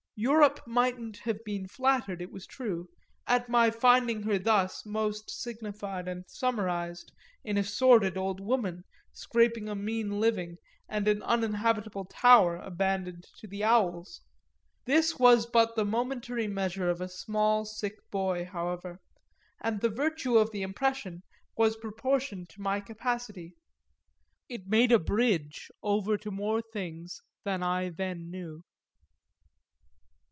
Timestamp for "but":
15.47-15.75